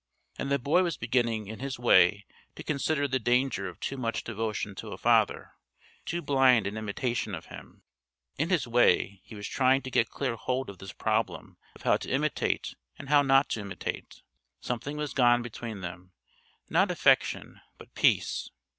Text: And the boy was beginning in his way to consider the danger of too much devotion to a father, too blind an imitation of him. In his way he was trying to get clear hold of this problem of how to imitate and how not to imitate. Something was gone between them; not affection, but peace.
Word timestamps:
And 0.39 0.51
the 0.51 0.57
boy 0.57 0.81
was 0.81 0.97
beginning 0.97 1.45
in 1.45 1.59
his 1.59 1.77
way 1.77 2.25
to 2.55 2.63
consider 2.63 3.07
the 3.07 3.19
danger 3.19 3.69
of 3.69 3.79
too 3.79 3.97
much 3.97 4.23
devotion 4.23 4.73
to 4.77 4.93
a 4.93 4.97
father, 4.97 5.51
too 6.07 6.23
blind 6.23 6.65
an 6.65 6.75
imitation 6.75 7.35
of 7.35 7.45
him. 7.53 7.83
In 8.35 8.49
his 8.49 8.65
way 8.67 9.21
he 9.23 9.35
was 9.35 9.47
trying 9.47 9.83
to 9.83 9.91
get 9.91 10.09
clear 10.09 10.35
hold 10.37 10.71
of 10.71 10.79
this 10.79 10.91
problem 10.91 11.57
of 11.75 11.83
how 11.83 11.97
to 11.97 12.09
imitate 12.09 12.73
and 12.97 13.09
how 13.09 13.21
not 13.21 13.47
to 13.49 13.59
imitate. 13.61 14.23
Something 14.59 14.97
was 14.97 15.13
gone 15.13 15.43
between 15.43 15.81
them; 15.81 16.13
not 16.67 16.89
affection, 16.89 17.61
but 17.77 17.93
peace. 17.93 18.49